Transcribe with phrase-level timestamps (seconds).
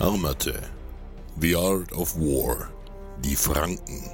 [0.00, 0.62] Armate.
[1.40, 2.70] The Art of War.
[3.24, 4.08] Die Franken.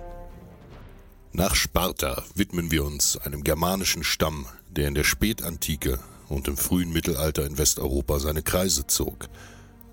[1.34, 5.98] Nach Sparta widmen wir uns einem germanischen Stamm, der in der Spätantike
[6.30, 9.28] und im frühen Mittelalter in Westeuropa seine Kreise zog.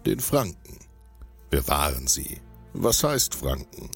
[0.06, 0.80] Den Franken.
[1.50, 2.40] Wer waren sie?
[2.72, 3.92] Was heißt Franken?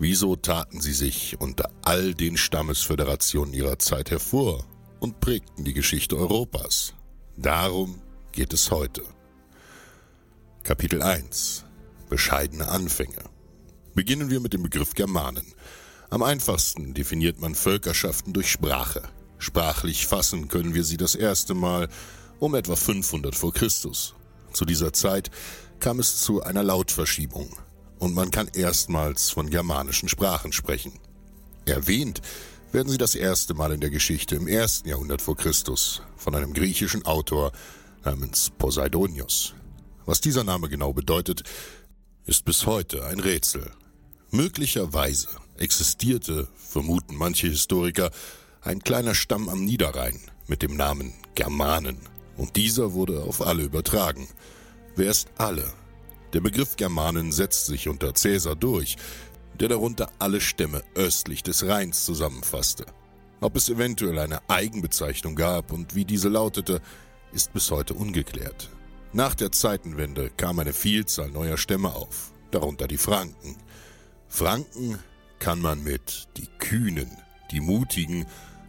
[0.00, 4.64] Wieso taten sie sich unter all den Stammesföderationen ihrer Zeit hervor
[4.98, 6.94] und prägten die Geschichte Europas?
[7.36, 8.00] Darum
[8.32, 9.04] geht es heute.
[10.68, 11.64] Kapitel 1
[12.10, 13.24] Bescheidene Anfänge
[13.94, 15.54] Beginnen wir mit dem Begriff Germanen.
[16.10, 19.00] Am einfachsten definiert man Völkerschaften durch Sprache.
[19.38, 21.88] Sprachlich fassen können wir sie das erste Mal
[22.38, 24.14] um etwa 500 vor Christus.
[24.52, 25.30] Zu dieser Zeit
[25.80, 27.48] kam es zu einer Lautverschiebung
[27.98, 30.92] und man kann erstmals von germanischen Sprachen sprechen.
[31.64, 32.20] Erwähnt
[32.72, 36.52] werden sie das erste Mal in der Geschichte im ersten Jahrhundert vor Christus von einem
[36.52, 37.52] griechischen Autor
[38.04, 39.54] namens Poseidonios.
[40.08, 41.42] Was dieser Name genau bedeutet,
[42.24, 43.70] ist bis heute ein Rätsel.
[44.30, 48.10] Möglicherweise existierte, vermuten manche Historiker,
[48.62, 51.98] ein kleiner Stamm am Niederrhein mit dem Namen Germanen,
[52.38, 54.26] und dieser wurde auf alle übertragen.
[54.96, 55.70] Wer ist alle?
[56.32, 58.96] Der Begriff Germanen setzt sich unter Cäsar durch,
[59.60, 62.86] der darunter alle Stämme östlich des Rheins zusammenfasste.
[63.42, 66.80] Ob es eventuell eine Eigenbezeichnung gab und wie diese lautete,
[67.34, 68.70] ist bis heute ungeklärt.
[69.12, 73.56] Nach der Zeitenwende kam eine Vielzahl neuer Stämme auf, darunter die Franken.
[74.28, 74.98] Franken
[75.38, 77.10] kann man mit die Kühnen,
[77.50, 78.26] die Mutigen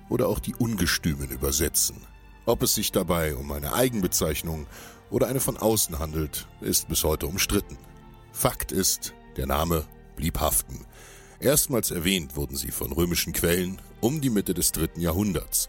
[0.07, 1.97] oder auch die Ungestümen übersetzen.
[2.45, 4.65] Ob es sich dabei um eine Eigenbezeichnung
[5.09, 7.77] oder eine von außen handelt, ist bis heute umstritten.
[8.31, 9.85] Fakt ist, der Name
[10.15, 10.85] blieb haften.
[11.41, 15.67] Erstmals erwähnt wurden sie von römischen Quellen um die Mitte des dritten Jahrhunderts.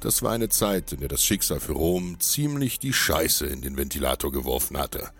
[0.00, 3.76] Das war eine Zeit, in der das Schicksal für Rom ziemlich die Scheiße in den
[3.76, 5.10] Ventilator geworfen hatte.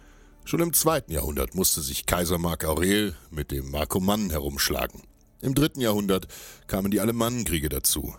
[0.45, 5.03] Schon im zweiten Jahrhundert musste sich Kaiser Mark Aurel mit dem Markomannen herumschlagen.
[5.41, 6.29] Im dritten Jahrhundert
[6.67, 8.15] kamen die Alemannenkriege dazu,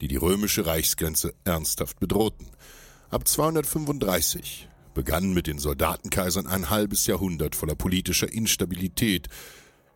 [0.00, 2.48] die die römische Reichsgrenze ernsthaft bedrohten.
[3.10, 9.28] Ab 235 begann mit den Soldatenkaisern ein halbes Jahrhundert voller politischer Instabilität,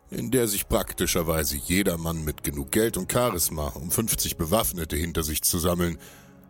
[0.09, 5.23] in der sich praktischerweise jeder Mann mit genug Geld und Charisma, um 50 Bewaffnete hinter
[5.23, 5.97] sich zu sammeln,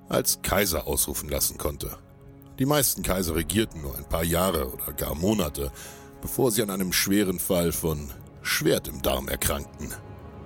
[0.10, 1.98] als Kaiser ausrufen lassen konnte.
[2.60, 5.72] Die meisten Kaiser regierten nur ein paar Jahre oder gar Monate,
[6.22, 8.12] bevor sie an einem schweren Fall von
[8.42, 9.94] Schwert im Darm erkrankten.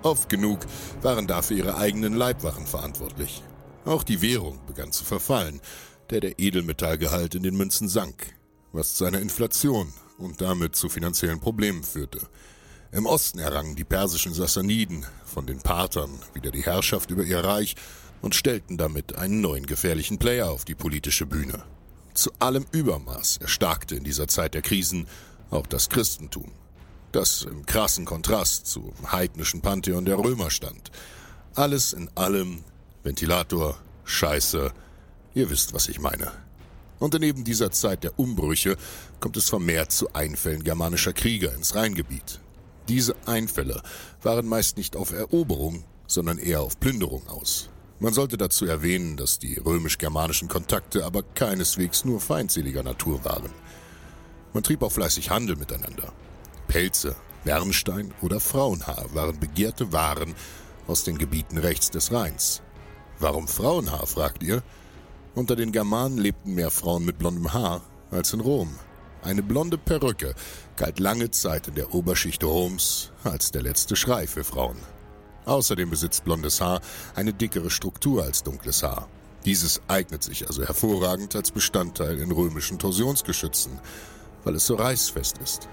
[0.02, 0.59] Oft genug
[1.02, 3.44] waren dafür ihre eigenen Leibwachen verantwortlich.
[3.85, 5.62] Auch die Währung begann zu verfallen,
[6.09, 8.34] der der Edelmetallgehalt in den Münzen sank,
[8.72, 12.22] was zu einer Inflation und damit zu finanziellen Problemen führte.
[12.91, 17.76] Im Osten errangen die persischen Sassaniden von den Parthern wieder die Herrschaft über ihr Reich
[18.24, 21.64] und stellten damit einen neuen gefährlichen Player auf die politische Bühne.
[22.16, 25.08] Zu allem Übermaß erstarkte in dieser Zeit der Krisen
[25.52, 26.52] auch das Christentum,
[27.12, 30.90] das im krassen Kontrast zum heidnischen Pantheon der Römer stand.
[31.53, 32.64] Alles in allem
[33.03, 34.74] Ventilator, Scheiße,
[35.36, 36.32] ihr wisst, was ich meine.
[36.97, 38.78] Und in eben dieser Zeit der Umbrüche
[39.20, 42.40] kommt es vermehrt zu Einfällen germanischer Krieger ins Rheingebiet.
[42.90, 43.84] Diese Einfälle
[44.24, 47.70] waren meist nicht auf Eroberung, sondern eher auf Plünderung aus.
[48.00, 53.52] Man sollte dazu erwähnen, dass die römisch-germanischen Kontakte aber keineswegs nur feindseliger Natur waren.
[54.53, 56.12] Man trieb auch fleißig Handel miteinander.
[56.68, 60.34] Pelze, Bernstein oder Frauenhaar waren begehrte Waren
[60.88, 62.64] aus den Gebieten rechts des Rheins.
[63.20, 64.64] Warum Frauenhaar, fragt ihr?
[65.36, 68.74] Unter den Germanen lebten mehr Frauen mit blondem Haar als in Rom.
[69.21, 70.33] Eine blonde Perücke
[70.77, 74.77] galt lange Zeit in der Oberschicht Roms als der letzte Schrei für Frauen.
[75.45, 76.79] Außerdem besitzt blondes Haar
[77.16, 79.09] eine dickere Struktur als dunkles Haar.
[79.45, 83.79] Dieses eignet sich also hervorragend als Bestandteil in römischen Torsionsgeschützen,
[84.43, 85.67] weil es so reißfest ist.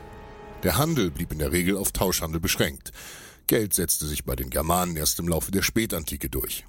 [0.63, 2.93] Der Handel blieb in der Regel auf Tauschhandel beschränkt.
[3.47, 6.65] Geld setzte sich bei den Germanen erst im Laufe der Spätantike durch.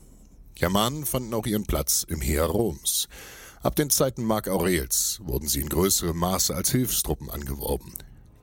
[0.55, 3.07] Germanen fanden auch ihren Platz im Heer Roms.
[3.63, 7.91] Ab den Zeiten Mark Aurels wurden sie in größerem Maße als Hilfstruppen angeworben.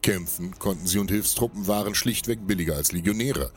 [0.02, 3.52] Kämpfen konnten sie und Hilfstruppen waren schlichtweg billiger als Legionäre.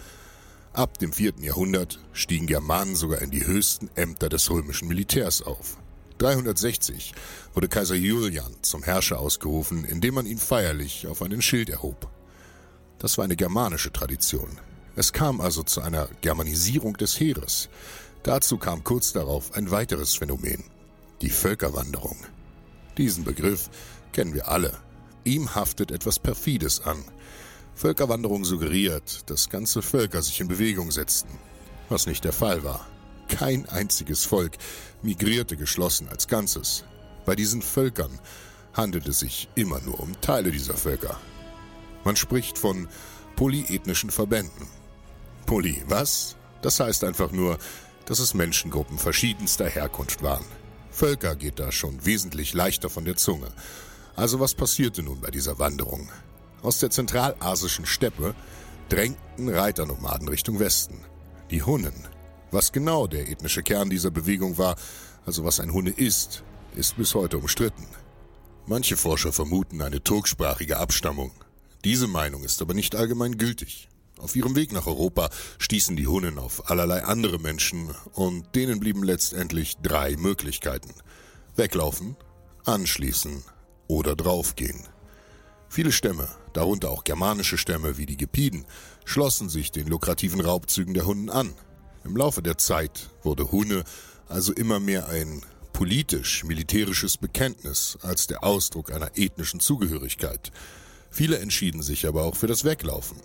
[0.73, 5.77] Ab dem vierten Jahrhundert stiegen Germanen sogar in die höchsten Ämter des römischen Militärs auf.
[6.19, 7.13] 360
[7.53, 12.07] wurde Kaiser Julian zum Herrscher ausgerufen, indem man ihn feierlich auf einen Schild erhob.
[12.99, 14.59] Das war eine germanische Tradition.
[14.95, 17.69] Es kam also zu einer Germanisierung des Heeres.
[18.23, 20.63] Dazu kam kurz darauf ein weiteres Phänomen,
[21.21, 22.17] die Völkerwanderung.
[22.97, 23.69] Diesen Begriff
[24.11, 24.77] kennen wir alle.
[25.23, 27.03] Ihm haftet etwas Perfides an.
[27.75, 31.37] Völkerwanderung suggeriert, dass ganze Völker sich in Bewegung setzten,
[31.89, 32.87] was nicht der Fall war.
[33.27, 34.57] Kein einziges Volk
[35.01, 36.85] migrierte geschlossen als Ganzes.
[37.25, 38.19] Bei diesen Völkern
[38.73, 41.19] handelt es sich immer nur um Teile dieser Völker.
[42.03, 42.87] Man spricht von
[43.35, 44.67] polyethnischen Verbänden.
[45.45, 46.35] Poly, was?
[46.61, 47.57] Das heißt einfach nur,
[48.05, 50.45] dass es Menschengruppen verschiedenster Herkunft waren.
[50.97, 53.49] Völker geht da schon wesentlich leichter von der Zunge.
[54.15, 56.09] Also was passierte nun bei dieser Wanderung?
[56.63, 58.33] Aus der zentralasischen Steppe
[58.89, 60.99] drängten Reiternomaden Richtung Westen.
[61.51, 61.93] Die Hunnen.
[62.49, 64.75] Was genau der ethnische Kern dieser Bewegung war,
[65.23, 67.85] also was ein Hunne ist, ist bis heute umstritten.
[68.65, 71.31] Manche Forscher vermuten eine turksprachige Abstammung.
[71.83, 73.87] Diese Meinung ist aber nicht allgemein gültig.
[74.19, 75.29] Auf ihrem Weg nach Europa
[75.59, 80.93] stießen die Hunnen auf allerlei andere Menschen und denen blieben letztendlich drei Möglichkeiten.
[81.55, 82.15] Weglaufen,
[82.65, 83.43] anschließen
[83.87, 84.87] oder draufgehen.
[85.69, 88.65] Viele Stämme, darunter auch germanische Stämme wie die Gepiden,
[89.05, 91.53] schlossen sich den lukrativen Raubzügen der Hunnen an.
[92.03, 93.83] Im Laufe der Zeit wurde Hunne
[94.27, 95.41] also immer mehr ein
[95.73, 100.51] politisch-militärisches Bekenntnis als der Ausdruck einer ethnischen Zugehörigkeit.
[101.11, 103.17] Viele entschieden sich aber auch für das Weglaufen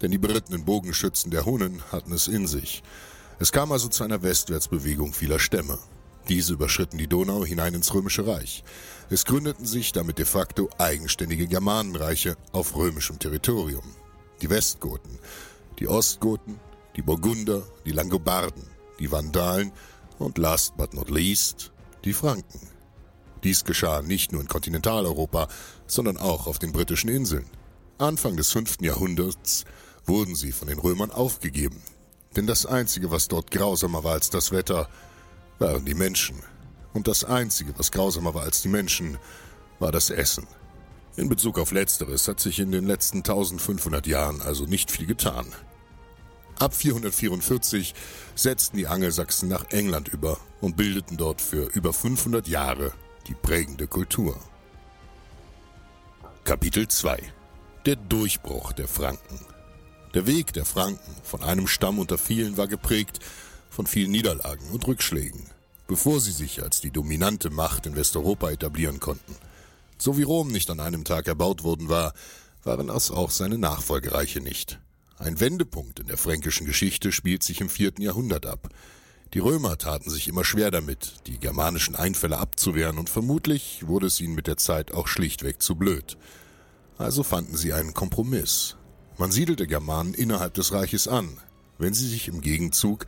[0.00, 2.82] denn die berittenen Bogenschützen der Hunnen hatten es in sich.
[3.38, 5.78] Es kam also zu einer Westwärtsbewegung vieler Stämme.
[6.28, 8.62] Diese überschritten die Donau hinein ins Römische Reich.
[9.08, 13.84] Es gründeten sich damit de facto eigenständige Germanenreiche auf römischem Territorium.
[14.42, 15.18] Die Westgoten,
[15.78, 16.60] die Ostgoten,
[16.96, 18.62] die Burgunder, die Langobarden,
[18.98, 19.72] die Vandalen
[20.18, 21.72] und last but not least
[22.04, 22.60] die Franken.
[23.42, 25.48] Dies geschah nicht nur in Kontinentaleuropa,
[25.86, 27.46] sondern auch auf den britischen Inseln.
[27.98, 28.82] Anfang des 5.
[28.82, 29.64] Jahrhunderts
[30.10, 31.80] wurden sie von den Römern aufgegeben.
[32.34, 34.88] Denn das Einzige, was dort grausamer war als das Wetter,
[35.60, 36.42] waren die Menschen.
[36.92, 39.18] Und das Einzige, was grausamer war als die Menschen,
[39.78, 40.48] war das Essen.
[41.16, 45.46] In Bezug auf Letzteres hat sich in den letzten 1500 Jahren also nicht viel getan.
[46.58, 47.94] Ab 444
[48.34, 52.92] setzten die Angelsachsen nach England über und bildeten dort für über 500 Jahre
[53.28, 54.36] die prägende Kultur.
[56.42, 57.22] Kapitel 2
[57.86, 59.49] Der Durchbruch der Franken
[60.14, 63.20] der Weg der Franken von einem Stamm unter vielen war geprägt
[63.70, 65.46] von vielen Niederlagen und Rückschlägen,
[65.86, 69.36] bevor sie sich als die dominante Macht in Westeuropa etablieren konnten.
[69.98, 72.14] So wie Rom nicht an einem Tag erbaut worden war,
[72.64, 74.80] waren es auch seine Nachfolgereiche nicht.
[75.18, 78.68] Ein Wendepunkt in der fränkischen Geschichte spielt sich im vierten Jahrhundert ab.
[79.34, 84.20] Die Römer taten sich immer schwer damit, die germanischen Einfälle abzuwehren, und vermutlich wurde es
[84.20, 86.16] ihnen mit der Zeit auch schlichtweg zu blöd.
[86.98, 88.76] Also fanden sie einen Kompromiss,
[89.20, 91.36] man siedelte Germanen innerhalb des Reiches an,
[91.76, 93.04] wenn sie sich im Gegenzug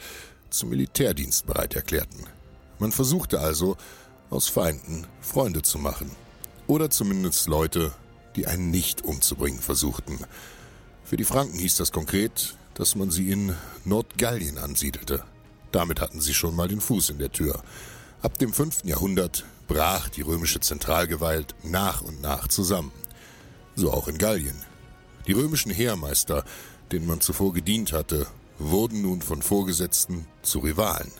[0.51, 2.27] zum Militärdienst bereit erklärten.
[2.79, 3.79] Man versuchte also,
[4.29, 6.11] aus Feinden Freunde zu machen.
[6.67, 7.93] Oder zumindest Leute,
[8.37, 10.19] die einen nicht umzubringen versuchten.
[11.03, 15.25] Für die Franken hieß das konkret, dass man sie in Nordgallien ansiedelte.
[15.71, 17.63] Damit hatten sie schon mal den Fuß in der Tür.
[18.21, 18.85] Ab dem 5.
[18.85, 22.93] Jahrhundert brach die römische Zentralgewalt nach und nach zusammen.
[23.77, 24.72] So auch in Gallien.
[25.27, 26.45] Die römischen Heermeister,
[26.91, 28.27] denen man zuvor gedient hatte,
[28.59, 31.13] wurden nun von Vorgesetzten zu Rivalen.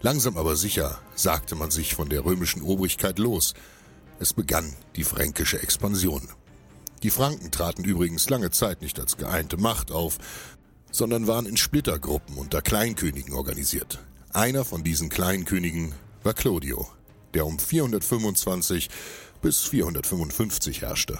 [0.00, 3.54] Langsam aber sicher sagte man sich von der römischen Obrigkeit los.
[4.18, 6.28] Es begann die fränkische Expansion.
[7.02, 10.18] Die Franken traten übrigens lange Zeit nicht als geeinte Macht auf,
[10.90, 14.00] sondern waren in Splittergruppen unter Kleinkönigen organisiert.
[14.32, 16.88] Einer von diesen Kleinkönigen war Clodio,
[17.34, 18.88] der um 425
[19.40, 21.18] bis 455 herrschte.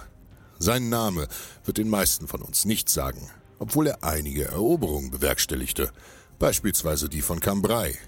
[0.62, 1.26] Sein Name
[1.64, 3.28] wird den meisten von uns nichts sagen,
[3.58, 5.90] obwohl er einige Eroberungen bewerkstelligte,
[6.38, 7.98] beispielsweise die von Cambrai.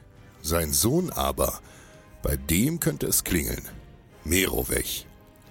[0.40, 1.58] Sein Sohn aber,
[2.23, 3.68] bei dem könnte es klingeln.
[4.23, 5.04] Merowech.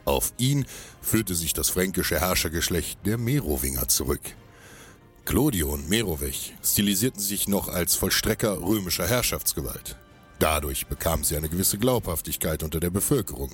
[0.05, 0.65] Auf ihn
[1.01, 4.24] führte sich das fränkische Herrschergeschlecht der Merowinger zurück.
[5.25, 9.98] Clodio und Merowech stilisierten sich noch als Vollstrecker römischer Herrschaftsgewalt.
[10.39, 13.51] Dadurch bekamen sie eine gewisse Glaubhaftigkeit unter der Bevölkerung,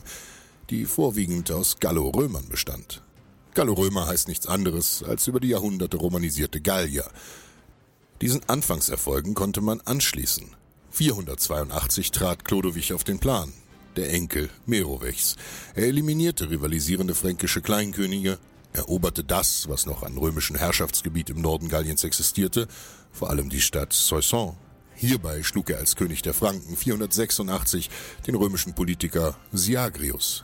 [0.70, 3.02] die vorwiegend aus Gallo-Römern bestand.
[3.54, 7.10] Gallo-Römer heißt nichts anderes als über die Jahrhunderte romanisierte Gallier.
[8.22, 10.56] Diesen Anfangserfolgen konnte man anschließen.
[10.92, 13.54] 482 trat Chlodowig auf den Plan,
[13.96, 15.36] der Enkel Merowechs.
[15.76, 18.38] Er eliminierte rivalisierende fränkische Kleinkönige,
[18.74, 22.68] eroberte das, was noch an römischen Herrschaftsgebiet im Norden Galliens existierte,
[23.12, 24.56] vor allem die Stadt Soissons.
[24.96, 27.90] Hierbei schlug er als König der Franken 486
[28.28, 30.44] den römischen Politiker Siagrius.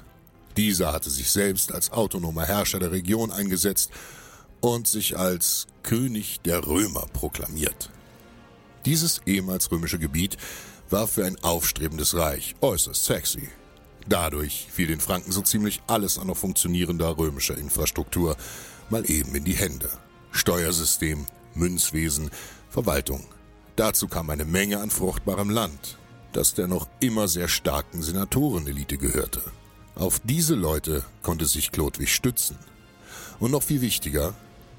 [0.58, 3.92] Dieser hatte sich selbst als autonomer Herrscher der Region eingesetzt
[4.62, 7.90] und sich als König der Römer proklamiert.
[8.86, 10.38] Dieses ehemals römische Gebiet
[10.90, 13.50] war für ein aufstrebendes Reich äußerst sexy.
[14.08, 18.38] Dadurch fiel den Franken so ziemlich alles an noch funktionierender römischer Infrastruktur
[18.90, 19.90] mal eben in die Hände.
[20.32, 22.30] Steuersystem, Münzwesen,
[22.70, 23.26] Verwaltung.
[23.76, 25.98] Dazu kam eine Menge an fruchtbarem Land,
[26.34, 29.42] das der noch immer sehr starken Senatorenelite gehörte.
[29.96, 32.58] Auf diese Leute konnte sich Chlodwig stützen.
[33.40, 34.36] Und noch viel wichtiger,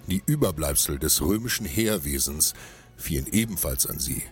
[0.07, 2.53] die Überbleibsel des römischen Heerwesens
[2.97, 4.23] fielen ebenfalls an sie.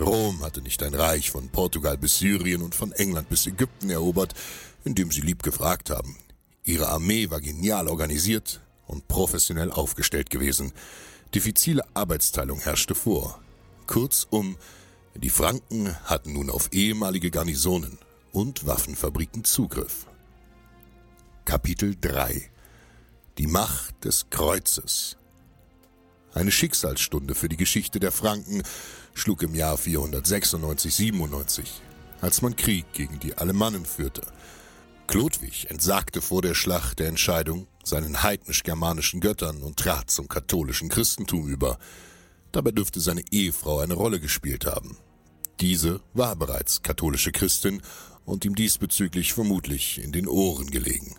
[0.00, 4.34] Rom hatte nicht ein Reich von Portugal bis Syrien und von England bis Ägypten erobert,
[4.84, 6.16] indem sie lieb gefragt haben.
[6.64, 10.72] Ihre Armee war genial organisiert und professionell aufgestellt gewesen.
[11.34, 13.40] Diffizile Arbeitsteilung herrschte vor.
[13.86, 14.56] Kurzum,
[15.14, 17.98] die Franken hatten nun auf ehemalige Garnisonen
[18.32, 20.06] und Waffenfabriken Zugriff.
[21.46, 22.50] Kapitel 3
[23.38, 25.16] Die Macht des Kreuzes
[26.34, 28.64] Eine Schicksalsstunde für die Geschichte der Franken
[29.14, 31.62] schlug im Jahr 496-97,
[32.20, 34.22] als man Krieg gegen die Alemannen führte.
[35.06, 41.46] Chlodwig entsagte vor der Schlacht der Entscheidung seinen heidnisch-germanischen Göttern und trat zum katholischen Christentum
[41.46, 41.78] über.
[42.50, 44.98] Dabei dürfte seine Ehefrau eine Rolle gespielt haben.
[45.60, 47.82] Diese war bereits katholische Christin
[48.24, 51.14] und ihm diesbezüglich vermutlich in den Ohren gelegen.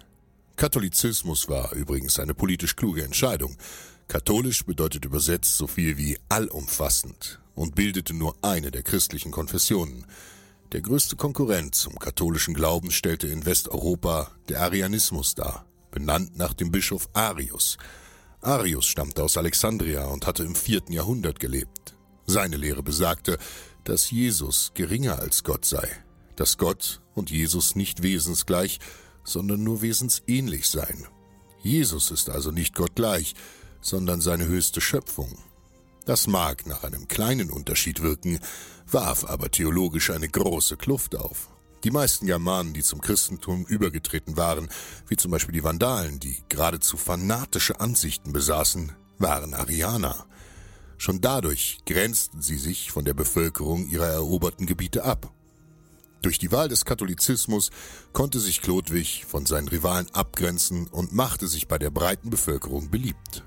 [0.58, 3.56] Katholizismus war übrigens eine politisch kluge Entscheidung.
[4.08, 10.08] Katholisch bedeutet übersetzt so viel wie allumfassend und bildete nur eine der christlichen Konfessionen.
[10.72, 16.72] Der größte Konkurrent zum katholischen Glauben stellte in Westeuropa der Arianismus dar, benannt nach dem
[16.72, 17.78] Bischof Arius.
[18.42, 21.96] Arius stammte aus Alexandria und hatte im vierten Jahrhundert gelebt.
[22.26, 23.38] Seine Lehre besagte,
[23.84, 25.88] dass Jesus geringer als Gott sei,
[26.36, 28.80] dass Gott und Jesus nicht wesensgleich,
[29.28, 31.06] sondern nur wesensähnlich seien.
[31.62, 33.36] Jesus ist also nicht Gott gleich,
[33.82, 35.38] sondern seine höchste Schöpfung.
[36.06, 38.40] Das mag nach einem kleinen Unterschied wirken,
[38.90, 41.50] warf aber theologisch eine große Kluft auf.
[41.84, 44.70] Die meisten Germanen, die zum Christentum übergetreten waren,
[45.08, 50.26] wie zum Beispiel die Vandalen, die geradezu fanatische Ansichten besaßen, waren Arianer.
[50.98, 55.32] Schon dadurch grenzten sie sich von der Bevölkerung ihrer eroberten Gebiete ab.
[56.28, 57.70] Durch die Wahl des Katholizismus
[58.12, 63.46] konnte sich Chlodwig von seinen Rivalen abgrenzen und machte sich bei der breiten Bevölkerung beliebt.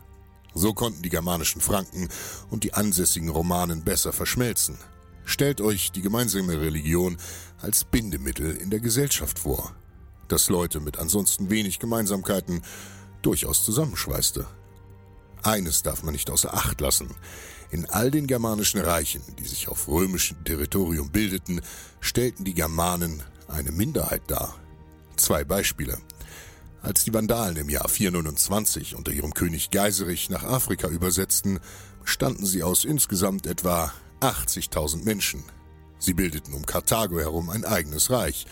[0.55, 2.09] So konnten die germanischen Franken
[2.49, 4.79] und die ansässigen Romanen besser verschmelzen.
[5.27, 7.19] Stellt euch die gemeinsame Religion
[7.61, 9.77] als Bindemittel in der Gesellschaft vor,
[10.29, 12.63] das Leute mit ansonsten wenig Gemeinsamkeiten
[13.21, 14.47] durchaus zusammenschweißte.
[15.43, 17.15] Eines darf man nicht außer Acht lassen.
[17.71, 21.61] In all den germanischen Reichen, die sich auf römischem Territorium bildeten,
[22.01, 24.57] stellten die Germanen eine Minderheit dar.
[25.17, 25.99] Zwei Beispiele.
[26.83, 31.61] Als die Vandalen im Jahr 429 unter ihrem König Geiserich nach Afrika übersetzten,
[32.03, 35.45] bestanden sie aus insgesamt etwa 80.000 Menschen.
[35.99, 38.47] Sie bildeten um Karthago herum ein eigenes Reich.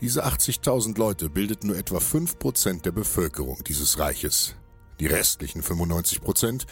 [0.00, 4.54] Diese 80.000 Leute bildeten nur etwa 5% der Bevölkerung dieses Reiches.
[5.00, 6.66] Die restlichen 95%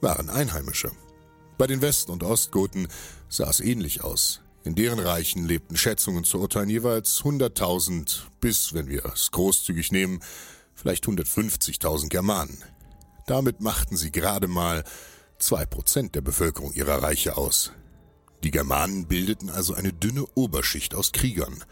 [0.00, 0.92] waren Einheimische.
[1.58, 2.88] Bei den West- und Ostgoten
[3.28, 4.40] sah es ähnlich aus.
[4.64, 10.20] In deren Reichen lebten Schätzungen zu urteilen jeweils 100.000 bis, wenn wir es großzügig nehmen,
[10.74, 12.64] vielleicht 150.000 Germanen.
[13.26, 14.84] Damit machten sie gerade mal
[15.38, 17.72] zwei Prozent der Bevölkerung ihrer Reiche aus.
[18.42, 21.64] Die Germanen bildeten also eine dünne Oberschicht aus Kriegern.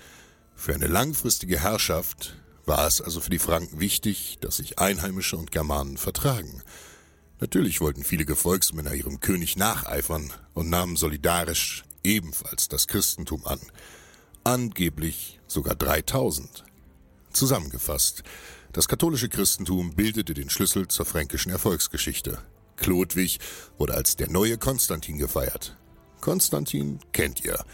[0.55, 5.51] Für eine langfristige Herrschaft War es also für die Franken wichtig, dass sich Einheimische und
[5.51, 6.63] Germanen vertragen?
[7.43, 13.59] Natürlich wollten viele Gefolgsmänner ihrem König nacheifern und nahmen solidarisch ebenfalls das Christentum an.
[14.45, 16.63] Angeblich sogar 3000.
[17.33, 18.23] Zusammengefasst,
[18.73, 22.39] das katholische Christentum bildete den Schlüssel zur fränkischen Erfolgsgeschichte.
[22.77, 23.41] Chlodwig
[23.77, 25.77] wurde als der neue Konstantin gefeiert.
[26.21, 27.65] Konstantin kennt ihr.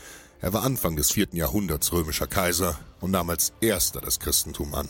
[0.40, 4.88] Er war Anfang des vierten Jahrhunderts römischer Kaiser und nahm als erster das Christentum an.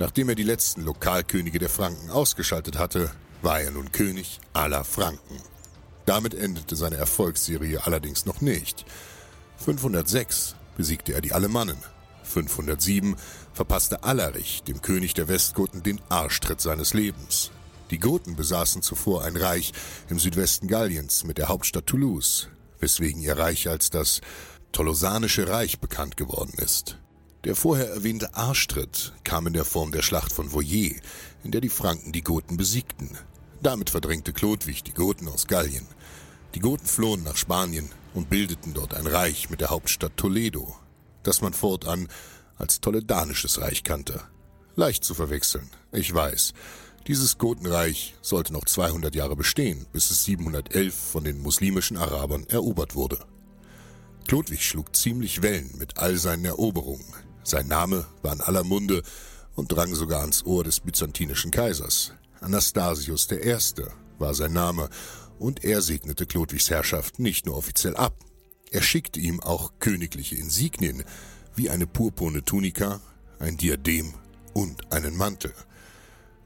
[0.00, 5.40] Nachdem er die letzten Lokalkönige der Franken ausgeschaltet hatte, war er nun König aller Franken.
[6.06, 8.84] Damit endete seine Erfolgsserie allerdings noch nicht.
[9.56, 11.78] 506 besiegte er die Alemannen.
[12.24, 13.16] 507
[13.52, 17.50] verpasste Allerich, dem König der Westgoten, den Arschtritt seines Lebens.
[17.90, 19.72] Die Goten besaßen zuvor ein Reich
[20.08, 22.48] im Südwesten Galliens mit der Hauptstadt Toulouse,
[22.80, 24.20] weswegen ihr Reich als das
[24.72, 26.96] Tolosanische Reich bekannt geworden ist.
[27.44, 30.94] Der vorher erwähnte Arschtritt kam in der Form der Schlacht von Voyer,
[31.44, 33.18] in der die Franken die Goten besiegten.
[33.62, 35.86] Damit verdrängte Chlodwig die Goten aus Gallien.
[36.56, 40.74] Die Goten flohen nach Spanien und bildeten dort ein Reich mit der Hauptstadt Toledo,
[41.22, 42.08] das man fortan
[42.56, 44.20] als Toledanisches Reich kannte.
[44.74, 46.54] Leicht zu verwechseln, ich weiß,
[47.06, 52.96] dieses Gotenreich sollte noch 200 Jahre bestehen, bis es 711 von den muslimischen Arabern erobert
[52.96, 53.18] wurde.
[54.26, 57.06] Chlodwig schlug ziemlich Wellen mit all seinen Eroberungen.
[57.44, 59.02] Sein Name war in aller Munde
[59.54, 62.12] und drang sogar ans Ohr des byzantinischen Kaisers.
[62.42, 63.56] Anastasius I.
[64.18, 64.88] war sein Name
[65.38, 68.16] und er segnete Chlodwigs Herrschaft nicht nur offiziell ab,
[68.70, 71.04] er schickte ihm auch königliche Insignien
[71.54, 73.00] wie eine purpurne Tunika,
[73.38, 74.14] ein Diadem
[74.54, 75.52] und einen Mantel–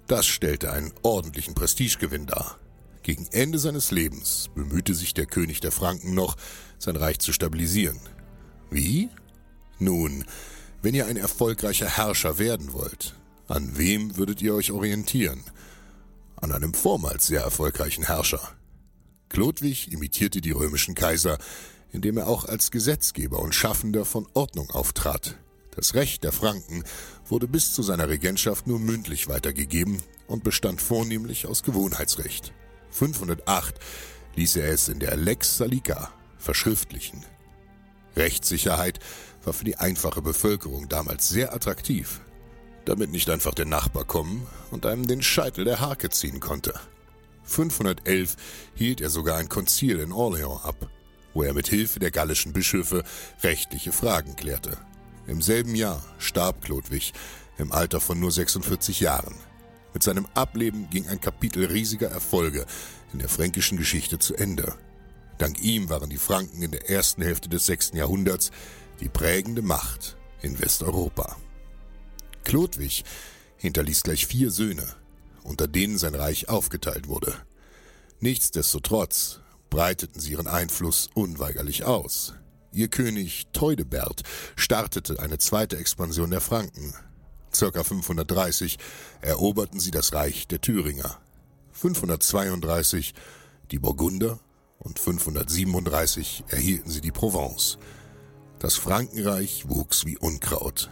[0.07, 2.59] das stellte einen ordentlichen Prestigegewinn dar.
[3.03, 6.37] Gegen Ende seines Lebens bemühte sich der König der Franken noch,
[6.79, 7.99] sein Reich zu stabilisieren.
[8.71, 9.09] Wie?
[9.79, 10.25] Nun,
[10.83, 13.15] wenn ihr ein erfolgreicher Herrscher werden wollt,
[13.49, 15.43] an wem würdet ihr euch orientieren?
[16.37, 18.53] An einem vormals sehr erfolgreichen Herrscher.
[19.29, 21.39] Chlodwig imitierte die römischen Kaiser,
[21.93, 25.39] indem er auch als Gesetzgeber und Schaffender von Ordnung auftrat.
[25.75, 26.85] Das Recht der Franken
[27.27, 32.53] wurde bis zu seiner Regentschaft nur mündlich weitergegeben und bestand vornehmlich aus Gewohnheitsrecht.
[32.91, 33.79] 508
[34.37, 37.25] ließ er es in der Lex Salica verschriftlichen.
[38.17, 39.01] Rechtssicherheit
[39.45, 42.21] war für die einfache Bevölkerung damals sehr attraktiv,
[42.89, 46.75] damit nicht einfach der Nachbar kommen und einem den Scheitel der Hake ziehen konnte.
[47.45, 48.37] 511
[48.75, 50.89] hielt er sogar ein Konzil in Orléans ab,
[51.35, 53.05] wo er mit Hilfe der gallischen Bischöfe
[53.43, 54.79] rechtliche Fragen klärte.
[55.27, 57.13] Im selben Jahr starb Chlodwig
[57.59, 59.35] im Alter von nur 46 Jahren.
[59.93, 62.67] Mit seinem Ableben ging ein Kapitel riesiger Erfolge
[63.13, 64.75] in der fränkischen Geschichte zu Ende.
[65.39, 67.93] Dank ihm waren die Franken in der ersten Hälfte des 6.
[67.95, 68.51] Jahrhunderts
[69.01, 71.37] die prägende Macht in Westeuropa.
[72.47, 73.03] Chlodwig
[73.57, 74.87] hinterließ gleich vier Söhne,
[75.43, 77.35] unter denen sein Reich aufgeteilt wurde.
[78.21, 82.35] Nichtsdestotrotz breiteten sie ihren Einfluss unweigerlich aus.
[82.71, 84.23] Ihr König Theudebert
[84.55, 86.95] startete eine zweite Expansion der Franken.
[87.53, 88.79] Circa 530
[89.23, 91.19] eroberten sie das Reich der Thüringer.
[91.73, 93.13] 532
[93.73, 94.39] die Burgunder
[94.79, 97.79] und 537 erhielten sie die Provence.
[98.61, 100.91] Das Frankenreich wuchs wie Unkraut.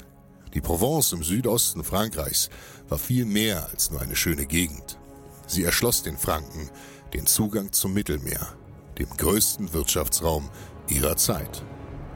[0.54, 2.48] Die Provence im Südosten Frankreichs
[2.88, 4.98] war viel mehr als nur eine schöne Gegend.
[5.46, 6.70] Sie erschloss den Franken
[7.12, 8.54] den Zugang zum Mittelmeer,
[8.98, 10.50] dem größten Wirtschaftsraum
[10.88, 11.64] ihrer Zeit.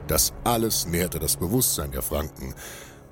[0.07, 2.55] Das alles nährte das Bewusstsein der Franken.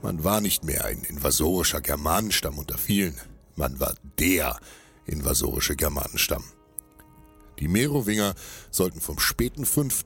[0.01, 3.15] Man war nicht mehr ein invasorischer Germanenstamm unter vielen,
[3.55, 4.59] man war der
[5.05, 6.43] invasorische Germanenstamm.
[7.59, 8.35] Die Merowinger
[8.71, 10.05] sollten vom späten 5.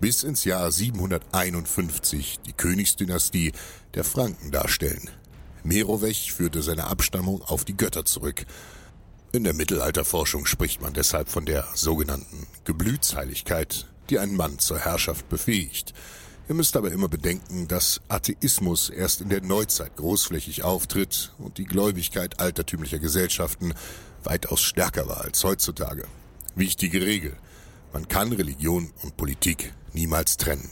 [0.00, 3.52] bis ins Jahr 751 die Königsdynastie
[3.94, 5.10] der Franken darstellen.
[5.64, 8.46] Merowech führte seine Abstammung auf die Götter zurück.
[9.32, 15.28] In der Mittelalterforschung spricht man deshalb von der sogenannten Geblütsheiligkeit, die einen Mann zur Herrschaft
[15.28, 15.92] befähigt.
[16.48, 21.64] Ihr müsst aber immer bedenken, dass Atheismus erst in der Neuzeit großflächig auftritt und die
[21.64, 23.74] Gläubigkeit altertümlicher Gesellschaften
[24.22, 26.04] weitaus stärker war als heutzutage.
[26.54, 27.36] Wichtige Regel.
[27.96, 30.68] Man kann Religion und Politik niemals trennen.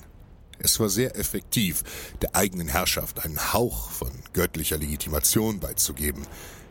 [0.58, 1.82] Es war sehr effektiv,
[2.20, 6.26] der eigenen Herrschaft einen Hauch von göttlicher Legitimation beizugeben,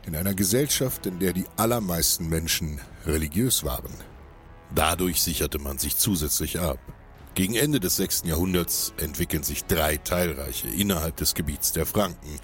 [0.06, 3.96] in einer Gesellschaft, in der die allermeisten Menschen religiös waren.
[4.76, 6.78] Dadurch sicherte man sich zusätzlich ab.
[7.34, 8.22] Gegen Ende des 6.
[8.26, 12.40] Jahrhunderts entwickeln sich drei Teilreiche innerhalb des Gebiets der Franken,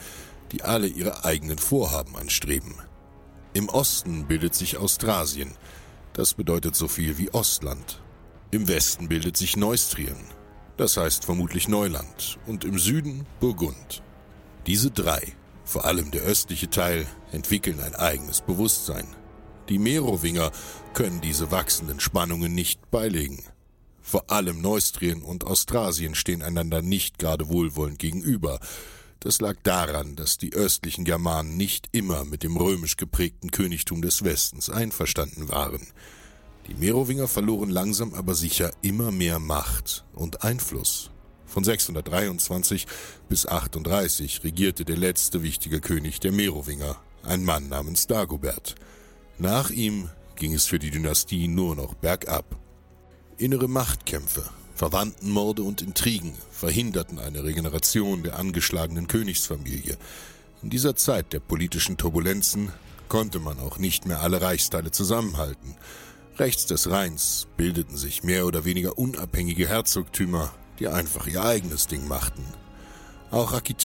[0.51, 2.73] die alle ihre eigenen Vorhaben anstreben.
[3.53, 5.53] Im Osten bildet sich Austrasien,
[6.19, 8.01] das bedeutet so viel wie Ostland.
[8.51, 10.17] Im Westen bildet sich Neustrien,
[10.75, 14.03] das heißt vermutlich Neuland, und im Süden Burgund.
[14.67, 15.21] Diese drei
[15.63, 19.08] Vor allem der östliche Teil entwickeln ein eigenes Bewusstsein.
[19.69, 20.51] Die Merowinger
[20.93, 23.41] können diese wachsenden Spannungen nicht beilegen.
[24.01, 28.60] Vor allem Neustrien und Austrasien stehen einander nicht gerade wohlwollend gegenüber.
[29.19, 34.23] Das lag daran, dass die östlichen Germanen nicht immer mit dem römisch geprägten Königtum des
[34.23, 35.86] Westens einverstanden waren.
[36.67, 41.12] Die Merowinger verloren langsam aber sicher immer mehr Macht und Einfluss.
[41.45, 42.86] Von 623
[43.27, 48.75] bis 38 regierte der letzte wichtige König der Merowinger, ein Mann namens Dagobert.
[49.38, 52.55] Nach ihm ging es für die Dynastie nur noch bergab.
[53.38, 59.97] Innere Machtkämpfe, Verwandtenmorde und Intrigen verhinderten eine Regeneration der angeschlagenen Königsfamilie.
[60.63, 62.71] In dieser Zeit der politischen Turbulenzen
[63.09, 65.75] konnte man auch nicht mehr alle Reichsteile zusammenhalten.
[66.37, 72.07] Rechts des Rheins bildeten sich mehr oder weniger unabhängige Herzogtümer, die einfach ihr eigenes Ding
[72.07, 72.45] machten.
[73.31, 73.83] Auch Architekten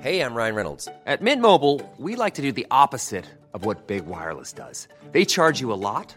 [0.00, 0.88] Hey, I'm Ryan Reynolds.
[1.04, 4.88] At Mint Mobile, we like to do the opposite of what Big Wireless does.
[5.12, 6.16] They charge you a lot,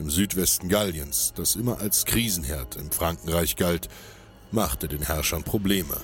[0.00, 3.88] Im Südwesten Galliens, das immer als Krisenherd im Frankenreich galt,
[4.50, 5.96] machte den Herrschern Probleme.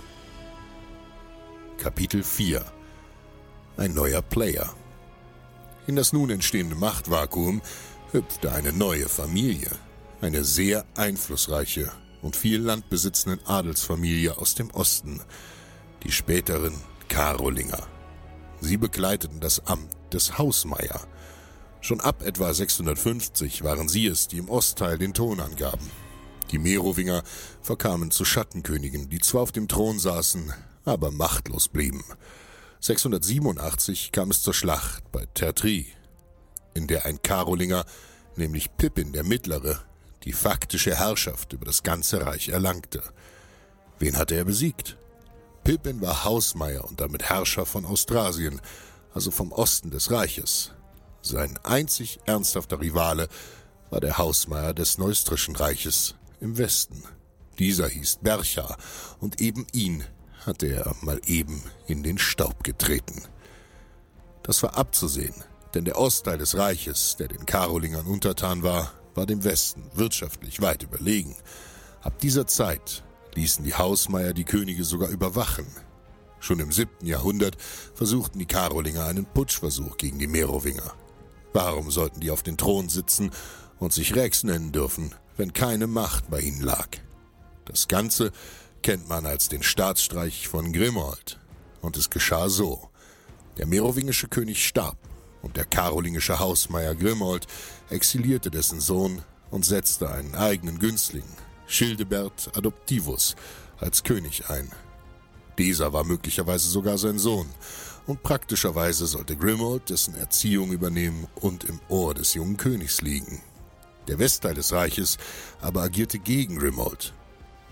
[1.78, 2.64] Kapitel 4
[3.78, 4.72] Ein neuer Player
[5.86, 7.62] In das nun entstehende Machtvakuum
[8.12, 9.70] hüpfte eine neue Familie,
[10.20, 15.20] eine sehr einflussreiche und viel Land besitzenden Adelsfamilie aus dem Osten,
[16.02, 16.74] die späteren
[17.08, 17.86] Karolinger.
[18.60, 21.00] Sie bekleideten das Amt des Hausmeier.
[21.80, 25.90] Schon ab etwa 650 waren sie es, die im Ostteil den Ton angaben.
[26.50, 27.22] Die Merowinger
[27.60, 30.52] verkamen zu Schattenkönigen, die zwar auf dem Thron saßen,
[30.84, 32.04] aber machtlos blieben.
[32.80, 35.86] 687 kam es zur Schlacht bei Tertry,
[36.74, 37.84] in der ein Karolinger,
[38.36, 39.82] nämlich Pippin der Mittlere,
[40.24, 43.02] die faktische Herrschaft über das ganze Reich erlangte.
[43.98, 44.96] Wen hatte er besiegt?
[45.64, 48.60] Pippin war Hausmeier und damit Herrscher von Austrasien,
[49.14, 50.70] also vom Osten des Reiches.
[51.26, 53.26] Sein einzig ernsthafter Rivale
[53.90, 57.02] war der Hausmeier des Neustrischen Reiches im Westen.
[57.58, 58.76] Dieser hieß Bercha,
[59.18, 60.04] und eben ihn
[60.44, 63.22] hatte er mal eben in den Staub getreten.
[64.44, 65.34] Das war abzusehen,
[65.74, 70.84] denn der Ostteil des Reiches, der den Karolingern untertan war, war dem Westen wirtschaftlich weit
[70.84, 71.34] überlegen.
[72.02, 73.02] Ab dieser Zeit
[73.34, 75.66] ließen die Hausmeier die Könige sogar überwachen.
[76.38, 77.56] Schon im siebten Jahrhundert
[77.96, 80.94] versuchten die Karolinger einen Putschversuch gegen die Merowinger.
[81.56, 83.30] Warum sollten die auf den Thron sitzen
[83.78, 86.86] und sich Rex nennen dürfen, wenn keine Macht bei ihnen lag?
[87.64, 88.30] Das Ganze
[88.82, 91.40] kennt man als den Staatsstreich von Grimold.
[91.80, 92.90] Und es geschah so.
[93.56, 94.98] Der merowingische König starb
[95.40, 97.46] und der karolingische Hausmeier Grimold
[97.88, 101.24] exilierte dessen Sohn und setzte einen eigenen Günstling,
[101.66, 103.34] Schildebert Adoptivus,
[103.78, 104.70] als König ein.
[105.56, 107.48] Dieser war möglicherweise sogar sein Sohn,
[108.06, 113.42] und praktischerweise sollte Grimold dessen Erziehung übernehmen und im Ohr des jungen Königs liegen.
[114.08, 115.18] Der Westteil des Reiches
[115.60, 117.12] aber agierte gegen Grimold,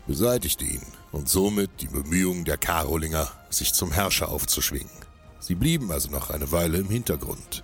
[0.07, 4.91] beseitigte ihn und somit die Bemühungen der Karolinger, sich zum Herrscher aufzuschwingen.
[5.39, 7.63] Sie blieben also noch eine Weile im Hintergrund.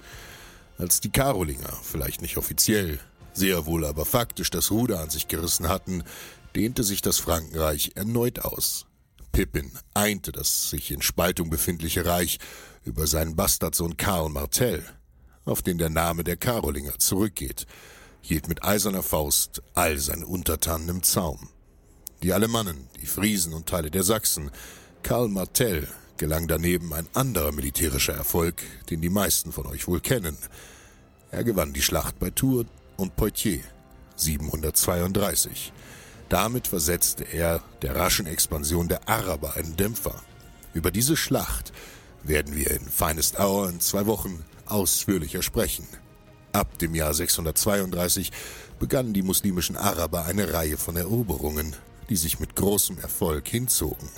[0.78, 3.00] Als die Karolinger, vielleicht nicht offiziell,
[3.32, 6.04] sehr wohl aber faktisch das Ruder an sich gerissen hatten,
[6.54, 8.86] dehnte sich das Frankenreich erneut aus.
[9.32, 12.38] Pippin einte das sich in Spaltung befindliche Reich
[12.84, 14.84] über seinen Bastardsohn Karl Martell,
[15.44, 17.66] auf den der Name der Karolinger zurückgeht,
[18.20, 21.48] hielt mit eiserner Faust all seine Untertanen im Zaum.
[22.22, 24.50] Die Alemannen, die Friesen und Teile der Sachsen,
[25.02, 25.88] Karl Martell
[26.18, 30.36] gelang daneben ein anderer militärischer Erfolg, den die meisten von euch wohl kennen.
[31.30, 32.66] Er gewann die Schlacht bei Tours
[32.98, 33.64] und Poitiers
[34.16, 35.72] 732.
[36.30, 40.14] Damit versetzte er der raschen Expansion der Araber einen Dämpfer.
[40.72, 41.72] Über diese Schlacht
[42.22, 45.88] werden wir in Finest Hour in zwei Wochen ausführlicher sprechen.
[46.52, 48.30] Ab dem Jahr 632
[48.78, 51.74] begannen die muslimischen Araber eine Reihe von Eroberungen,
[52.08, 54.08] die sich mit großem Erfolg hinzogen.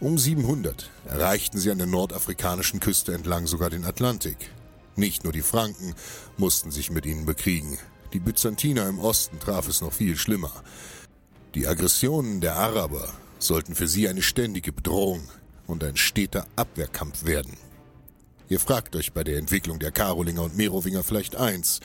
[0.00, 4.50] Um 700 erreichten sie an der nordafrikanischen Küste entlang sogar den Atlantik.
[4.96, 5.94] Nicht nur die Franken
[6.38, 7.78] mussten sich mit ihnen bekriegen.
[8.14, 10.52] Die Byzantiner im Osten traf es noch viel schlimmer.
[11.54, 15.28] Die Aggressionen der Araber sollten für sie eine ständige Bedrohung
[15.66, 17.58] und ein steter Abwehrkampf werden.
[18.48, 21.80] Ihr fragt euch bei der Entwicklung der Karolinger und Merowinger vielleicht eins.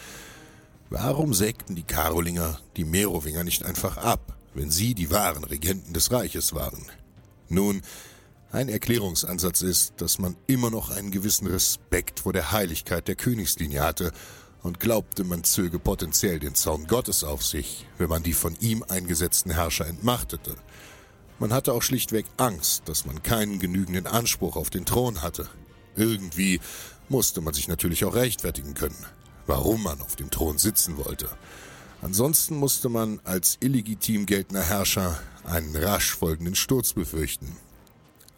[0.89, 6.11] Warum sägten die Karolinger die Merowinger nicht einfach ab, wenn sie die wahren Regenten des
[6.13, 6.85] Reiches waren?
[7.49, 7.81] Nun,
[8.51, 13.81] ein Erklärungsansatz ist, dass man immer noch einen gewissen Respekt vor der Heiligkeit der Königslinie
[13.81, 14.13] hatte
[14.67, 18.83] und glaubte, man zöge potenziell den Zorn Gottes auf sich, wenn man die von ihm
[18.87, 20.55] eingesetzten Herrscher entmachtete.
[21.39, 25.47] Man hatte auch schlichtweg Angst, dass man keinen genügenden Anspruch auf den Thron hatte.
[25.95, 26.59] Irgendwie
[27.09, 29.05] musste man sich natürlich auch rechtfertigen können,
[29.45, 31.29] warum man auf dem Thron sitzen wollte.
[32.01, 37.55] Ansonsten musste man als illegitim geltender Herrscher einen rasch folgenden Sturz befürchten.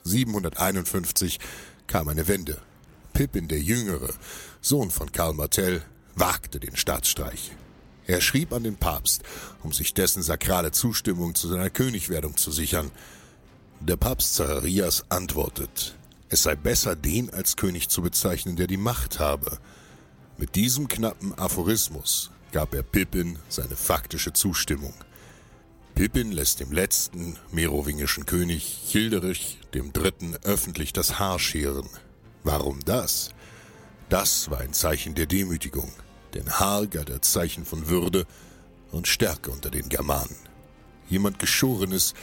[0.04, 1.40] 751
[1.88, 2.62] kam eine Wende.
[3.14, 4.14] Pippin der Jüngere,
[4.62, 5.84] Sohn von Karl Martell,
[6.16, 7.52] wagte den Staatsstreich.
[8.08, 9.24] Er schrieb an den Papst,
[9.62, 12.92] um sich dessen sakrale Zustimmung zu seiner Königwerdung zu sichern.
[13.82, 15.96] Der Papst Zacharias antwortet,
[16.30, 19.58] es sei besser, den als König zu bezeichnen, der die Macht habe.
[20.38, 24.94] Mit diesem knappen Aphorismus gab er Pippin seine faktische Zustimmung.
[25.96, 31.90] Pippin lässt dem letzten merowingischen König Childerich dem Dritten öffentlich das Haar scheren.
[32.44, 33.32] Warum das?
[34.10, 35.92] Das war ein Zeichen der Demütigung,
[36.34, 38.26] denn Haar galt als Zeichen von Würde
[38.92, 40.36] und Stärke unter den Germanen.
[41.08, 42.14] Jemand Geschorenes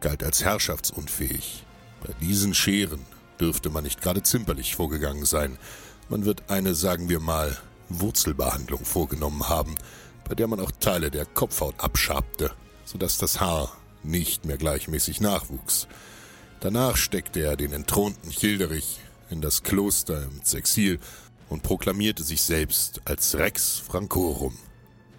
[0.00, 1.64] galt als herrschaftsunfähig.
[2.06, 3.00] Bei diesen Scheren
[3.40, 5.58] dürfte man nicht gerade zimperlich vorgegangen sein.
[6.08, 7.56] Man wird eine, sagen wir mal,
[7.88, 9.74] Wurzelbehandlung vorgenommen haben,
[10.28, 12.50] bei der man auch Teile der Kopfhaut abschabte
[12.84, 15.88] sodass das Haar nicht mehr gleichmäßig nachwuchs.
[16.60, 21.00] Danach steckte er den entthronten Childerich in das Kloster ins Exil
[21.48, 24.56] und proklamierte sich selbst als Rex Francorum.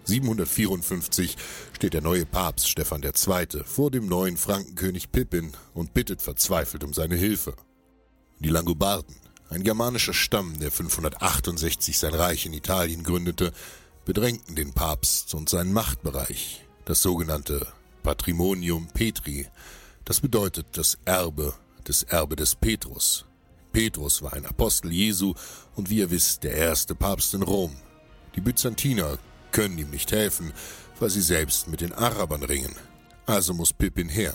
[0.04, 1.36] 754
[1.72, 3.64] steht der neue Papst Stephan II.
[3.64, 7.54] vor dem neuen Frankenkönig Pippin und bittet verzweifelt um seine Hilfe.
[8.38, 9.16] Die Langobarden,
[9.48, 13.52] ein germanischer Stamm, der 568 sein Reich in Italien gründete,
[14.04, 17.66] bedrängten den Papst und seinen Machtbereich das sogenannte
[18.04, 19.48] Patrimonium Petri.
[20.04, 23.26] Das bedeutet das Erbe, das Erbe des Petrus.
[23.76, 25.34] Petrus war ein Apostel Jesu
[25.74, 27.76] und wie ihr wisst, der erste Papst in Rom.
[28.34, 29.18] Die Byzantiner
[29.52, 30.54] können ihm nicht helfen,
[30.98, 32.74] weil sie selbst mit den Arabern ringen.
[33.26, 34.34] Also muss Pippin her.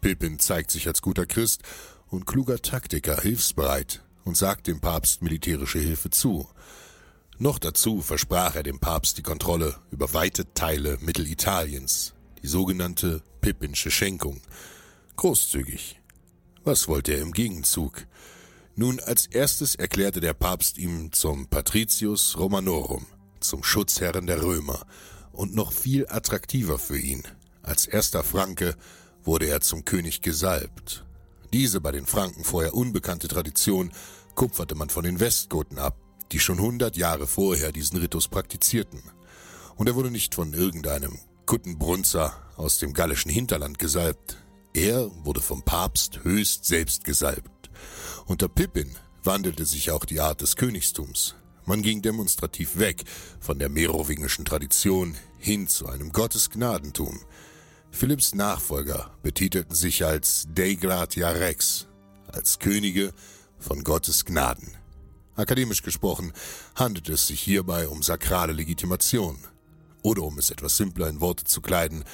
[0.00, 1.62] Pippin zeigt sich als guter Christ
[2.08, 6.48] und kluger Taktiker hilfsbereit und sagt dem Papst militärische Hilfe zu.
[7.38, 13.92] Noch dazu versprach er dem Papst die Kontrolle über weite Teile Mittelitaliens, die sogenannte Pippinsche
[13.92, 14.40] Schenkung.
[15.14, 16.00] Großzügig.
[16.64, 18.04] Was wollte er im Gegenzug?
[18.76, 23.06] Nun, als erstes erklärte der Papst ihm zum Patricius Romanorum,
[23.38, 24.84] zum Schutzherren der Römer,
[25.30, 27.22] und noch viel attraktiver für ihn.
[27.62, 28.76] Als erster Franke
[29.22, 31.04] wurde er zum König gesalbt.
[31.52, 33.92] Diese bei den Franken vorher unbekannte Tradition
[34.34, 35.96] kupferte man von den Westgoten ab,
[36.32, 39.02] die schon hundert Jahre vorher diesen Ritus praktizierten.
[39.76, 44.36] Und er wurde nicht von irgendeinem Kuttenbrunzer aus dem gallischen Hinterland gesalbt.
[44.72, 47.53] Er wurde vom Papst höchst selbst gesalbt.
[48.26, 48.90] Unter Pippin
[49.22, 51.34] wandelte sich auch die Art des Königstums.
[51.66, 53.04] Man ging demonstrativ weg
[53.38, 57.20] von der merowingischen Tradition hin zu einem Gottesgnadentum.
[57.90, 61.86] Philipps Nachfolger betitelten sich als Dei Gratia Rex,
[62.26, 63.12] als Könige
[63.58, 64.74] von Gottes Gnaden.
[65.36, 66.32] Akademisch gesprochen
[66.74, 69.38] handelt es sich hierbei um sakrale Legitimation.
[70.02, 72.04] Oder um es etwas simpler in Worte zu kleiden,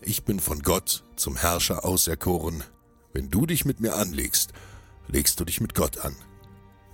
[0.00, 2.64] ich bin von Gott zum Herrscher auserkoren.
[3.12, 4.52] Wenn du dich mit mir anlegst,
[5.08, 6.14] legst du dich mit Gott an.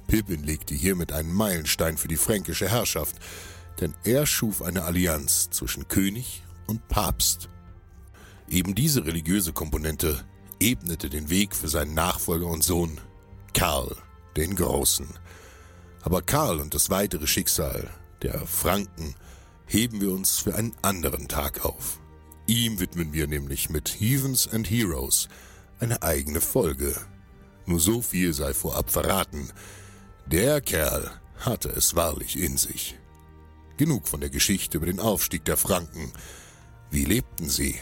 [0.07, 3.16] Pippin legte hiermit einen Meilenstein für die fränkische Herrschaft,
[3.81, 7.49] denn er schuf eine Allianz zwischen König und Papst.
[8.49, 10.25] Eben diese religiöse Komponente
[10.61, 13.01] ebnete den Weg für seinen Nachfolger und Sohn,
[13.53, 13.97] Karl
[14.37, 15.09] den Großen.
[16.03, 17.90] Aber Karl und das weitere Schicksal
[18.23, 19.14] der Franken
[19.66, 22.01] heben wir uns für einen anderen Tag auf.
[22.47, 25.29] Ihm widmen wir nämlich mit Heathens and Heroes
[25.81, 26.97] eine eigene Folge.
[27.69, 29.53] Nur so viel sei vorab verraten.
[30.25, 32.99] Der Kerl hatte es wahrlich in sich.
[33.77, 36.15] Genug von der Geschichte über den Aufstieg der Franken.
[36.91, 37.79] Wie lebten sie?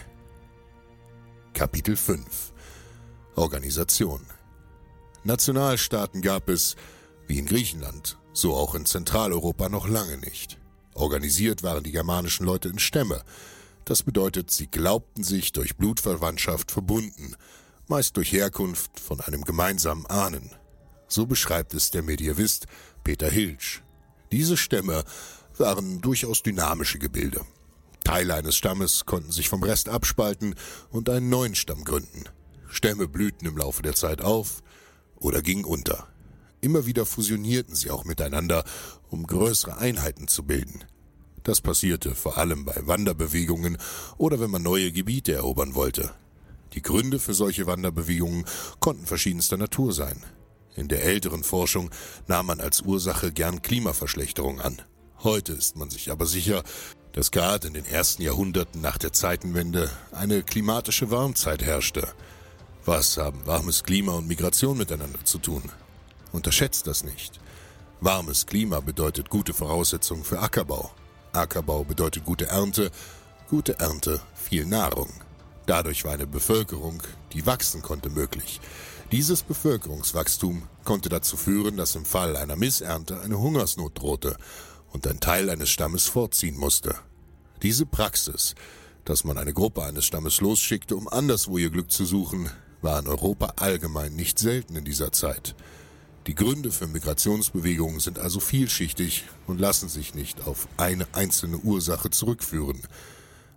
[1.55, 2.53] Kapitel 5
[3.37, 4.27] Organisation
[5.22, 6.75] Nationalstaaten gab es,
[7.29, 10.59] wie in Griechenland, So auch in Zentraleuropa noch lange nicht.
[10.94, 13.22] Organisiert waren die germanischen Leute in Stämme.
[13.85, 17.37] Das bedeutet, sie glaubten sich durch Blutverwandtschaft verbunden,
[17.88, 20.51] meist durch Herkunft von einem gemeinsamen Ahnen.
[21.09, 22.66] So beschreibt es der Medievist
[23.05, 23.83] Peter Hilsch.
[24.33, 25.05] Diese Stämme
[25.57, 27.42] waren durchaus dynamische Gebilde.
[28.03, 30.55] Teile eines Stammes konnten sich vom Rest abspalten
[30.90, 32.25] und einen neuen Stamm gründen.
[32.68, 34.62] Stämme blühten im Laufe der Zeit auf
[35.16, 36.09] oder gingen unter.
[36.61, 38.64] Immer wieder fusionierten sie auch miteinander,
[39.09, 40.85] um größere Einheiten zu bilden.
[41.44, 43.79] Das passierte vor allem bei Wanderbewegungen
[44.18, 46.12] oder wenn man neue Gebiete erobern wollte.
[46.74, 48.44] Die Gründe für solche Wanderbewegungen
[48.81, 50.24] konnten verschiedenster Natur sein.
[50.74, 51.90] In der älteren Forschung
[52.26, 54.83] nahm man als Ursache gern Klimaverschlechterung an.
[55.22, 56.62] Heute ist man sich aber sicher,
[57.12, 62.07] dass gerade in den ersten Jahrhunderten nach der Zeitenwende eine klimatische Warmzeit herrschte.
[62.85, 65.62] Was haben warmes Klima und Migration miteinander zu tun?
[66.33, 67.40] Unterschätzt das nicht.
[68.00, 70.92] Warmes Klima bedeutet gute Voraussetzungen für Ackerbau.
[71.33, 72.90] Ackerbau bedeutet gute Ernte,
[73.48, 75.09] gute Ernte viel Nahrung.
[75.66, 77.02] Dadurch war eine Bevölkerung,
[77.33, 78.61] die wachsen konnte, möglich.
[79.12, 84.37] Dieses Bevölkerungswachstum konnte dazu führen, dass im Fall einer Missernte eine Hungersnot drohte
[84.92, 86.94] und ein Teil eines Stammes vorziehen musste.
[87.62, 88.55] Diese Praxis,
[89.05, 92.50] dass man eine Gruppe eines Stammes losschickte, um anderswo ihr Glück zu suchen,
[92.83, 95.55] war in Europa allgemein nicht selten in dieser Zeit.
[96.26, 102.11] Die Gründe für Migrationsbewegungen sind also vielschichtig und lassen sich nicht auf eine einzelne Ursache
[102.11, 102.83] zurückführen.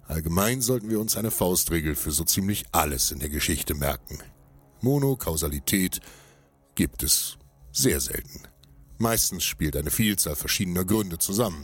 [0.10, 4.17] Allgemein sollten wir uns eine Faustregel für so ziemlich alles in der Geschichte merken.
[4.82, 6.00] Monokausalität
[6.74, 7.38] gibt es
[7.72, 8.41] sehr selten.
[8.98, 11.63] Meistens spielt eine Vielzahl verschiedener Gründe zusammen,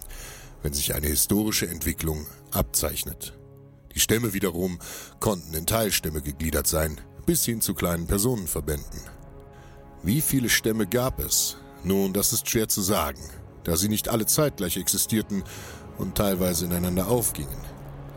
[0.61, 3.33] wenn sich eine historische Entwicklung abzeichnet.
[3.95, 4.77] Die Stämme wiederum
[5.19, 9.01] konnten in Teilstämme gegliedert sein, bis hin zu kleinen Personenverbänden.
[10.03, 11.57] Wie viele Stämme gab es?
[11.83, 13.23] Nun, das ist schwer zu sagen,
[13.63, 15.43] da sie nicht alle zeitgleich existierten
[15.97, 17.74] und teilweise ineinander aufgingen.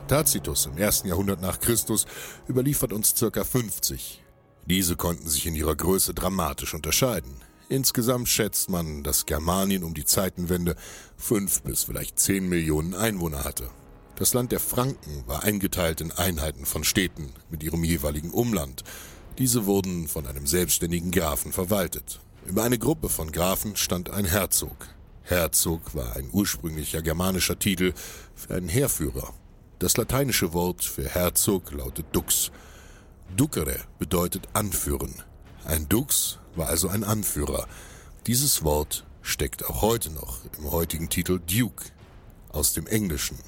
[0.08, 2.06] Tacitus im ersten Jahrhundert nach Christus
[2.48, 4.22] überliefert uns circa 50,
[4.68, 7.34] diese konnten sich in ihrer Größe dramatisch unterscheiden.
[7.70, 10.76] Insgesamt schätzt man, dass Germanien um die Zeitenwende
[11.16, 13.70] fünf bis vielleicht zehn Millionen Einwohner hatte.
[14.16, 18.84] Das Land der Franken war eingeteilt in Einheiten von Städten mit ihrem jeweiligen Umland.
[19.38, 22.20] Diese wurden von einem selbstständigen Grafen verwaltet.
[22.46, 24.88] Über eine Gruppe von Grafen stand ein Herzog.
[25.22, 27.94] Herzog war ein ursprünglicher germanischer Titel
[28.34, 29.32] für einen Heerführer.
[29.78, 32.50] Das lateinische Wort für Herzog lautet Dux.
[33.36, 35.14] Ducere bedeutet anführen.
[35.64, 37.68] Ein Dux war also ein Anführer.
[38.26, 41.84] Dieses Wort steckt auch heute noch im heutigen Titel Duke
[42.48, 43.38] aus dem Englischen.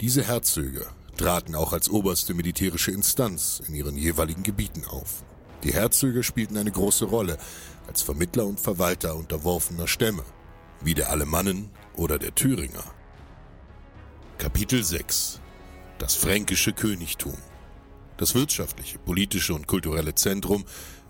[0.00, 5.24] Diese Herzöge traten auch als oberste militärische Instanz in ihren jeweiligen Gebieten auf.
[5.64, 7.38] Die Herzöge spielten eine große Rolle
[7.88, 10.22] als Vermittler und Verwalter unterworfener Stämme,
[10.80, 12.84] wie der Alemannen oder der Thüringer.
[14.38, 15.40] Kapitel 6
[15.98, 17.36] Das fränkische Königtum
[18.16, 20.64] das wirtschaftliche, politische und kulturelle Zentrum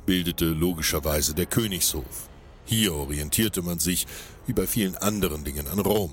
[0.06, 2.28] bildete logischerweise der Königshof.
[2.64, 4.06] Hier orientierte man sich
[4.46, 6.12] wie bei vielen anderen Dingen an Rom.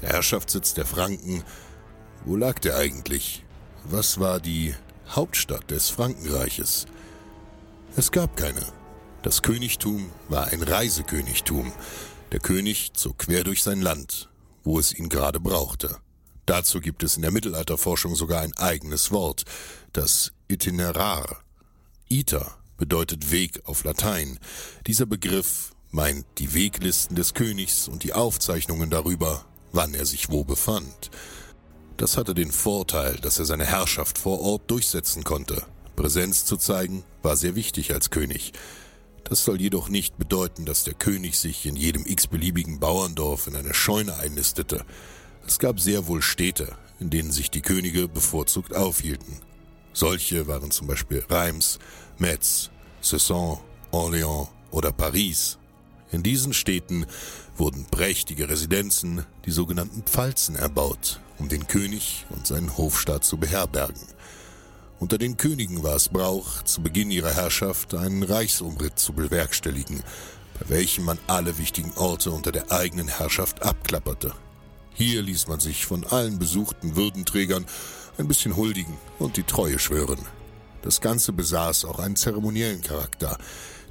[0.00, 1.42] Der Herrschaftssitz der Franken,
[2.24, 3.44] wo lag der eigentlich?
[3.84, 4.74] Was war die
[5.08, 6.86] Hauptstadt des Frankenreiches?
[7.96, 8.62] Es gab keine.
[9.22, 11.72] Das Königtum war ein Reisekönigtum.
[12.30, 14.28] Der König zog quer durch sein Land,
[14.62, 15.98] wo es ihn gerade brauchte.
[16.48, 19.44] Dazu gibt es in der Mittelalterforschung sogar ein eigenes Wort,
[19.92, 21.42] das Itinerar.
[22.08, 24.38] Iter bedeutet Weg auf Latein.
[24.86, 30.42] Dieser Begriff meint die Weglisten des Königs und die Aufzeichnungen darüber, wann er sich wo
[30.42, 31.10] befand.
[31.98, 35.66] Das hatte den Vorteil, dass er seine Herrschaft vor Ort durchsetzen konnte.
[35.96, 38.54] Präsenz zu zeigen war sehr wichtig als König.
[39.22, 43.74] Das soll jedoch nicht bedeuten, dass der König sich in jedem x-beliebigen Bauerndorf in eine
[43.74, 44.86] Scheune einnistete.
[45.48, 49.38] Es gab sehr wohl Städte, in denen sich die Könige bevorzugt aufhielten.
[49.94, 51.78] Solche waren zum Beispiel Reims,
[52.18, 52.68] Metz,
[53.02, 53.58] Cesson,
[53.90, 55.56] Orléans oder Paris.
[56.12, 57.06] In diesen Städten
[57.56, 64.06] wurden prächtige Residenzen, die sogenannten Pfalzen, erbaut, um den König und seinen Hofstaat zu beherbergen.
[64.98, 70.02] Unter den Königen war es Brauch, zu Beginn ihrer Herrschaft einen Reichsumritt zu bewerkstelligen,
[70.60, 74.34] bei welchem man alle wichtigen Orte unter der eigenen Herrschaft abklapperte.
[74.98, 77.64] Hier ließ man sich von allen besuchten Würdenträgern
[78.18, 80.18] ein bisschen huldigen und die Treue schwören.
[80.82, 83.38] Das Ganze besaß auch einen zeremoniellen Charakter.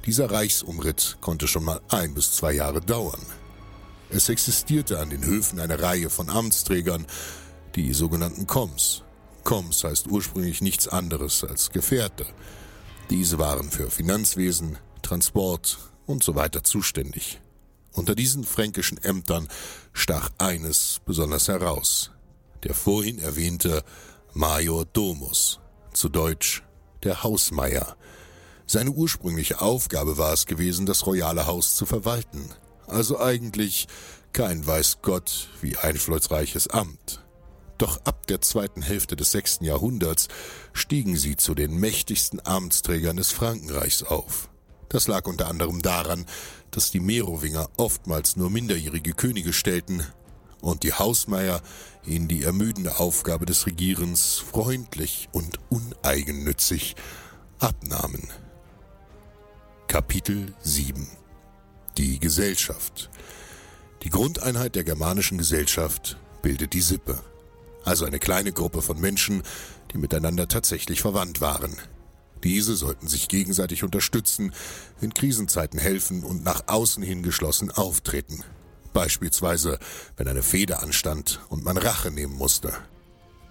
[0.04, 3.22] Dieser Reichsumritt konnte schon mal ein bis zwei Jahre dauern.
[4.10, 7.06] Es existierte an den Höfen eine Reihe von Amtsträgern,
[7.74, 9.02] die sogenannten Koms.
[9.44, 12.26] Koms heißt ursprünglich nichts anderes als Gefährte.
[13.08, 17.40] Diese waren für Finanzwesen, Transport und so weiter zuständig.
[17.92, 19.48] Unter diesen fränkischen Ämtern
[19.92, 22.10] stach eines besonders heraus.
[22.62, 23.82] Der vorhin erwähnte
[24.34, 25.60] Major Domus,
[25.92, 26.62] zu Deutsch
[27.02, 27.96] der Hausmeier.
[28.66, 32.50] Seine ursprüngliche Aufgabe war es gewesen, das royale Haus zu verwalten.
[32.86, 33.88] Also eigentlich
[34.32, 37.24] kein weiß Gott wie einflussreiches Amt.
[37.78, 40.28] Doch ab der zweiten Hälfte des sechsten Jahrhunderts
[40.72, 44.48] stiegen sie zu den mächtigsten Amtsträgern des Frankenreichs auf.
[44.88, 46.24] Das lag unter anderem daran,
[46.70, 50.04] dass die Merowinger oftmals nur minderjährige Könige stellten
[50.60, 51.60] und die Hausmeier
[52.04, 56.96] ihnen die ermüdende Aufgabe des Regierens freundlich und uneigennützig
[57.58, 58.28] abnahmen.
[59.88, 61.06] Kapitel 7
[61.96, 63.10] Die Gesellschaft
[64.02, 67.20] Die Grundeinheit der germanischen Gesellschaft bildet die Sippe,
[67.84, 69.42] also eine kleine Gruppe von Menschen,
[69.92, 71.76] die miteinander tatsächlich verwandt waren.
[72.44, 74.52] Diese sollten sich gegenseitig unterstützen,
[75.00, 78.44] in Krisenzeiten helfen und nach außen hin geschlossen auftreten.
[78.92, 79.78] Beispielsweise,
[80.16, 82.72] wenn eine Fehde anstand und man Rache nehmen musste.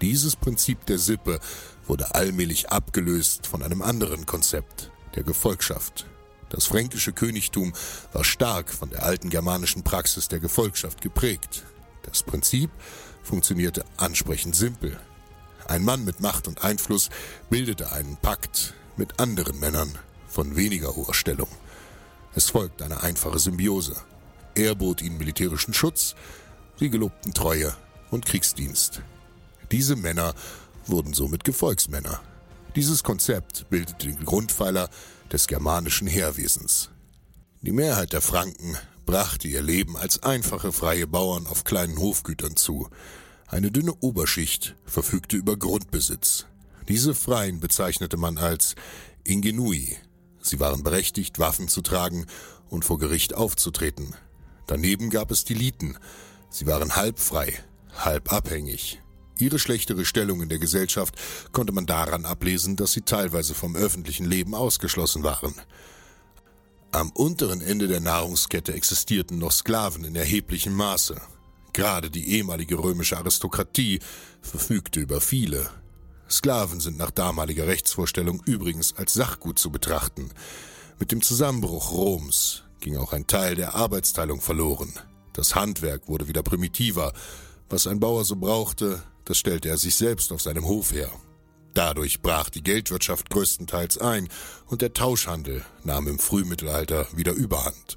[0.00, 1.40] Dieses Prinzip der Sippe
[1.86, 6.06] wurde allmählich abgelöst von einem anderen Konzept, der Gefolgschaft.
[6.50, 7.72] Das fränkische Königtum
[8.12, 11.64] war stark von der alten germanischen Praxis der Gefolgschaft geprägt.
[12.02, 12.70] Das Prinzip
[13.22, 14.98] funktionierte ansprechend simpel.
[15.68, 17.10] Ein Mann mit Macht und Einfluss
[17.50, 21.48] bildete einen Pakt mit anderen Männern von weniger hoher Stellung.
[22.34, 23.94] Es folgt eine einfache Symbiose.
[24.54, 26.14] Er bot ihnen militärischen Schutz,
[26.78, 27.76] sie gelobten Treue
[28.10, 29.02] und Kriegsdienst.
[29.70, 30.34] Diese Männer
[30.86, 32.22] wurden somit Gefolgsmänner.
[32.74, 34.88] Dieses Konzept bildete den Grundpfeiler
[35.30, 36.88] des germanischen Heerwesens.
[37.60, 42.88] Die Mehrheit der Franken brachte ihr Leben als einfache freie Bauern auf kleinen Hofgütern zu.
[43.50, 46.44] Eine dünne Oberschicht verfügte über Grundbesitz.
[46.86, 48.74] Diese Freien bezeichnete man als
[49.24, 49.96] Ingenui.
[50.42, 52.26] Sie waren berechtigt, Waffen zu tragen
[52.68, 54.14] und vor Gericht aufzutreten.
[54.66, 55.96] Daneben gab es die Liten.
[56.50, 57.58] Sie waren halb frei,
[57.96, 59.00] halb abhängig.
[59.38, 61.14] Ihre schlechtere Stellung in der Gesellschaft
[61.50, 65.54] konnte man daran ablesen, dass sie teilweise vom öffentlichen Leben ausgeschlossen waren.
[66.90, 71.18] Am unteren Ende der Nahrungskette existierten noch Sklaven in erheblichem Maße.
[71.78, 74.00] Gerade die ehemalige römische Aristokratie
[74.42, 75.70] verfügte über viele.
[76.28, 80.30] Sklaven sind nach damaliger Rechtsvorstellung übrigens als Sachgut zu betrachten.
[80.98, 84.92] Mit dem Zusammenbruch Roms ging auch ein Teil der Arbeitsteilung verloren.
[85.34, 87.12] Das Handwerk wurde wieder primitiver.
[87.68, 91.12] Was ein Bauer so brauchte, das stellte er sich selbst auf seinem Hof her.
[91.74, 94.28] Dadurch brach die Geldwirtschaft größtenteils ein
[94.66, 97.96] und der Tauschhandel nahm im Frühmittelalter wieder Überhand.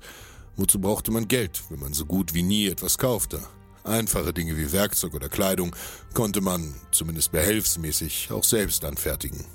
[0.55, 3.41] Wozu brauchte man Geld, wenn man so gut wie nie etwas kaufte?
[3.83, 5.75] Einfache Dinge wie Werkzeug oder Kleidung
[6.13, 9.45] konnte man, zumindest behelfsmäßig, auch selbst anfertigen.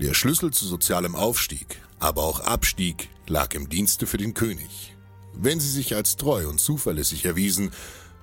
[0.00, 4.94] Der Schlüssel zu sozialem Aufstieg, aber auch Abstieg lag im Dienste für den König.
[5.34, 7.70] Wenn sie sich als treu und zuverlässig erwiesen,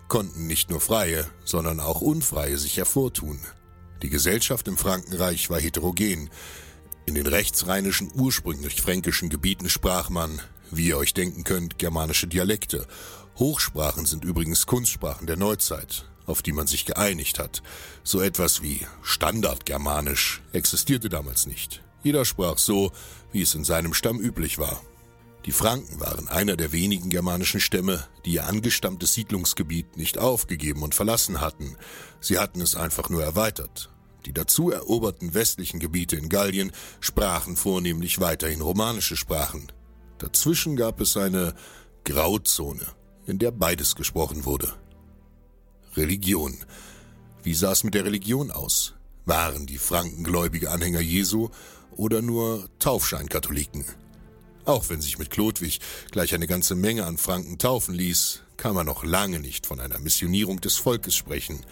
[0.08, 3.40] konnten nicht nur Freie, sondern auch Unfreie sich hervortun.
[4.02, 6.30] Die Gesellschaft im Frankenreich war heterogen.
[7.06, 12.86] In den rechtsrheinischen, ursprünglich fränkischen Gebieten sprach man, wie ihr euch denken könnt, germanische Dialekte.
[13.38, 17.64] Hochsprachen sind übrigens Kunstsprachen der Neuzeit, auf die man sich geeinigt hat.
[18.04, 21.84] So etwas wie Standardgermanisch existierte damals nicht.
[22.04, 22.92] Jeder sprach so,
[23.32, 24.82] wie es in seinem Stamm üblich war.
[25.46, 30.96] Die Franken waren einer der wenigen germanischen Stämme, die ihr angestammtes Siedlungsgebiet nicht aufgegeben und
[30.96, 31.76] verlassen hatten.
[32.22, 33.90] Sie hatten es einfach nur erweitert.
[34.26, 36.72] Die dazu eroberten westlichen Gebiete in Gallien
[37.02, 39.70] sprachen vornehmlich weiterhin romanische Sprachen.
[40.18, 41.54] Dazwischen gab es eine
[42.06, 42.86] Grauzone,
[43.26, 44.74] in der beides gesprochen wurde.
[45.96, 46.58] Religion.
[47.44, 48.94] Wie sah es mit der Religion aus?
[49.26, 51.50] Waren die Franken gläubige Anhänger Jesu
[51.92, 53.86] oder nur Taufscheinkatholiken?
[54.66, 55.80] Auch wenn sich mit Chlodwig
[56.12, 60.00] gleich eine ganze Menge an Franken taufen ließ, kann man noch lange nicht von einer
[60.00, 61.66] Missionierung des Volkes sprechen.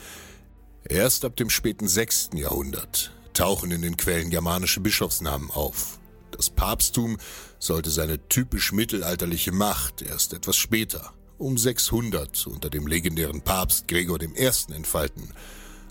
[0.83, 5.99] Erst ab dem späten sechsten Jahrhundert tauchen in den Quellen germanische Bischofsnamen auf.
[6.31, 7.17] Das Papsttum
[7.59, 14.21] sollte seine typisch mittelalterliche Macht erst etwas später, um 600, unter dem legendären Papst Gregor
[14.21, 14.49] I.
[14.73, 15.33] entfalten.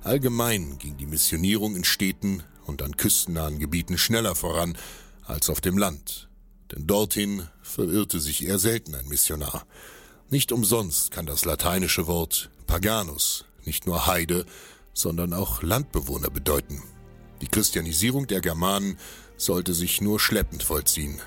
[0.03, 4.79] Allgemein ging die Missionierung in Städten und an küstennahen Gebieten schneller voran
[5.27, 6.31] als auf dem Land
[6.73, 9.67] denn dorthin verirrte sich eher selten ein Missionar.
[10.29, 14.47] Nicht umsonst kann das lateinische Wort Paganus nicht nur Heide,
[14.95, 16.83] sondern auch Landbewohner bedeuten.
[17.43, 18.97] Die Christianisierung der Germanen
[19.37, 21.21] sollte sich nur schleppend vollziehen.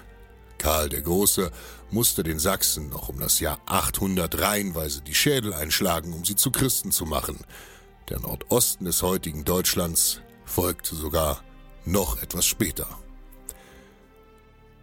[0.63, 1.51] Karl der Große
[1.91, 6.51] musste den Sachsen noch um das Jahr 800 reihenweise die Schädel einschlagen, um sie zu
[6.51, 7.37] Christen zu machen.
[8.07, 11.43] Der Nordosten des heutigen Deutschlands folgte sogar
[11.83, 12.87] noch etwas später.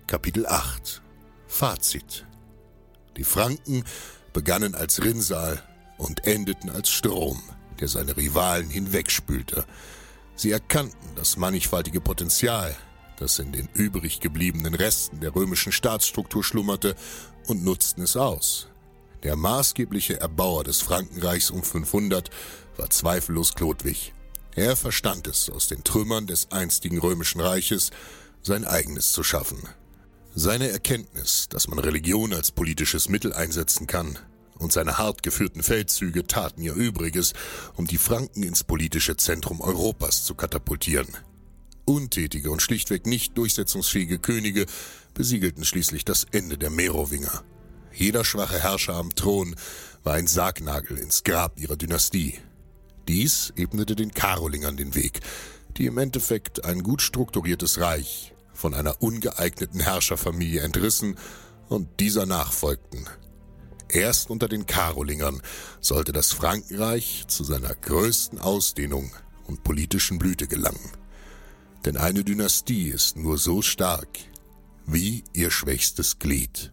[0.07, 1.01] Kapitel 8
[1.47, 2.27] Fazit
[3.17, 3.85] Die Franken
[4.35, 5.63] begannen als Rinnsal
[5.97, 7.43] und endeten als Strom,
[7.81, 9.65] der seine Rivalen hinwegspülte.
[10.37, 12.77] Sie erkannten das mannigfaltige Potenzial,
[13.21, 16.97] das in den übrig gebliebenen Resten der römischen Staatsstruktur schlummerte,
[17.47, 18.69] und nutzten es aus.
[19.23, 22.31] Der maßgebliche Erbauer des Frankenreichs um 500
[22.77, 24.15] war zweifellos Chlodwig.
[24.55, 27.91] Er verstand es, aus den Trümmern des einstigen römischen Reiches
[28.43, 29.59] sein eigenes zu schaffen.
[30.35, 34.19] Seine Erkenntnis, dass man Religion als politisches Mittel einsetzen kann,
[34.59, 37.33] und seine hart geführten Feldzüge taten ihr Übriges,
[37.77, 41.17] um die Franken ins politische Zentrum Europas zu katapultieren.
[41.85, 44.67] Untätige und schlichtweg nicht durchsetzungsfähige Könige
[45.15, 47.45] besiegelten schließlich das Ende der Merowinger.
[47.93, 49.57] Jeder schwache Herrscher am Thron
[50.03, 52.39] war ein Sargnagel ins Grab ihrer Dynastie.
[53.09, 55.21] Dies ebnete den Karolingern den Weg,
[55.77, 61.17] die im Endeffekt ein gut strukturiertes Reich von einer ungeeigneten Herrscherfamilie entrissen
[61.69, 63.09] und dieser nachfolgten.
[63.89, 65.43] Erst unter den Karolingern
[65.81, 69.11] sollte das Frankenreich zu seiner größten Ausdehnung
[69.47, 70.93] und politischen Blüte gelangen.
[71.85, 74.19] Denn eine Dynastie ist nur so stark
[74.87, 76.73] wie ihr schwächstes Glied.